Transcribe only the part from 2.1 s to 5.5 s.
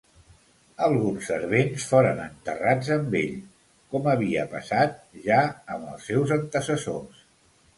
enterrats amb ell, com havia passat ja